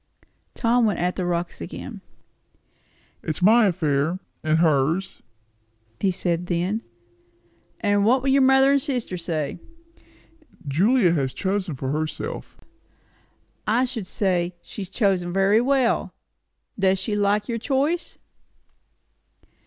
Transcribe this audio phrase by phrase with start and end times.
[0.55, 2.01] Tom went at the rocks again.
[3.21, 5.21] "It's my affair and hers,"
[5.99, 6.81] he said then.
[7.81, 9.59] "And what will your mother and sister say?"
[10.67, 12.57] "Julia has chosen for herself."
[13.67, 16.15] "I should say, she has chosen very well.
[16.79, 18.17] Does she like your choice."